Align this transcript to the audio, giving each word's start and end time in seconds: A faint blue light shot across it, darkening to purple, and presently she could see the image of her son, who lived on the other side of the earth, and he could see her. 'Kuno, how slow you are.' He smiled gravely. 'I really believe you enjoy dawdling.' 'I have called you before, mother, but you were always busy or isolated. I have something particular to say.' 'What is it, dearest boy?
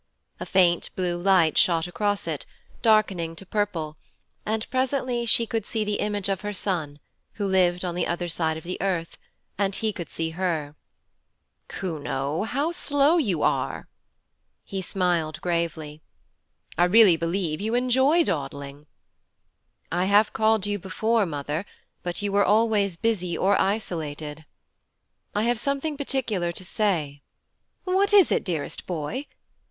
A 0.39 0.47
faint 0.47 0.89
blue 0.95 1.15
light 1.15 1.59
shot 1.59 1.85
across 1.85 2.25
it, 2.27 2.47
darkening 2.81 3.35
to 3.35 3.45
purple, 3.45 3.97
and 4.47 4.67
presently 4.71 5.27
she 5.27 5.45
could 5.45 5.63
see 5.63 5.83
the 5.83 5.99
image 5.99 6.27
of 6.27 6.41
her 6.41 6.53
son, 6.53 6.97
who 7.33 7.45
lived 7.45 7.85
on 7.85 7.93
the 7.93 8.07
other 8.07 8.27
side 8.27 8.57
of 8.57 8.63
the 8.63 8.81
earth, 8.81 9.19
and 9.59 9.75
he 9.75 9.93
could 9.93 10.09
see 10.09 10.31
her. 10.31 10.73
'Kuno, 11.67 12.41
how 12.47 12.71
slow 12.71 13.17
you 13.17 13.43
are.' 13.43 13.87
He 14.65 14.81
smiled 14.81 15.39
gravely. 15.39 16.01
'I 16.79 16.85
really 16.85 17.15
believe 17.15 17.61
you 17.61 17.75
enjoy 17.75 18.23
dawdling.' 18.23 18.87
'I 19.91 20.05
have 20.05 20.33
called 20.33 20.65
you 20.65 20.79
before, 20.79 21.27
mother, 21.27 21.63
but 22.01 22.23
you 22.23 22.31
were 22.31 22.43
always 22.43 22.97
busy 22.97 23.37
or 23.37 23.55
isolated. 23.61 24.45
I 25.35 25.43
have 25.43 25.59
something 25.59 25.95
particular 25.95 26.51
to 26.53 26.65
say.' 26.65 27.21
'What 27.83 28.13
is 28.15 28.31
it, 28.31 28.43
dearest 28.43 28.87
boy? 28.87 29.27